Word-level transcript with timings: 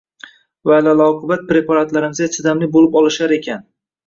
va 0.69 0.79
alal-oqibat 0.83 1.43
preparatlarimizga 1.51 2.29
chidamli 2.37 2.71
bo‘lib 2.79 2.99
olishar 3.05 3.37
ekan. 3.41 3.63